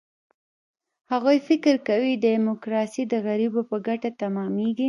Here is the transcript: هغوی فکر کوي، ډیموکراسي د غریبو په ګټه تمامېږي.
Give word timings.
هغوی 1.11 1.37
فکر 1.47 1.75
کوي، 1.87 2.11
ډیموکراسي 2.25 3.03
د 3.07 3.13
غریبو 3.25 3.61
په 3.69 3.75
ګټه 3.87 4.09
تمامېږي. 4.21 4.79